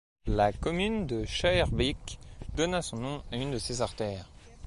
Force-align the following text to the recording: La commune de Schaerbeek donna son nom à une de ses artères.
La 0.25 0.51
commune 0.51 1.05
de 1.05 1.25
Schaerbeek 1.25 2.17
donna 2.55 2.81
son 2.81 2.97
nom 2.97 3.23
à 3.31 3.35
une 3.35 3.51
de 3.51 3.59
ses 3.59 3.83
artères. 3.83 4.27